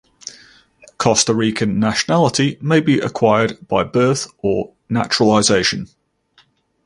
[0.97, 5.89] Costa Rican nationality may be acquired by birth or naturalization.